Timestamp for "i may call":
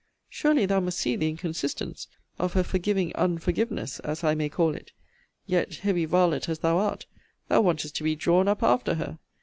4.23-4.73